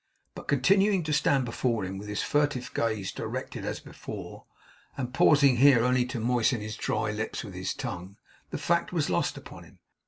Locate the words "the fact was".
8.49-9.11